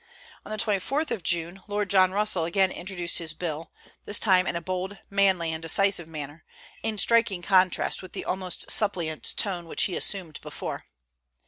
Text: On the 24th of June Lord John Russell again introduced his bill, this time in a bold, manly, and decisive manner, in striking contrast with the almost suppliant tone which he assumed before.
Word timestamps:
On 0.47 0.51
the 0.51 0.57
24th 0.57 1.11
of 1.11 1.21
June 1.21 1.61
Lord 1.67 1.87
John 1.91 2.11
Russell 2.11 2.43
again 2.43 2.71
introduced 2.71 3.19
his 3.19 3.35
bill, 3.35 3.71
this 4.05 4.17
time 4.17 4.47
in 4.47 4.55
a 4.55 4.59
bold, 4.61 4.97
manly, 5.11 5.53
and 5.53 5.61
decisive 5.61 6.07
manner, 6.07 6.43
in 6.81 6.97
striking 6.97 7.43
contrast 7.43 8.01
with 8.01 8.13
the 8.13 8.25
almost 8.25 8.71
suppliant 8.71 9.35
tone 9.37 9.67
which 9.67 9.83
he 9.83 9.95
assumed 9.95 10.41
before. 10.41 10.85